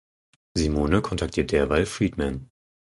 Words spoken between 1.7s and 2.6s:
Freedman.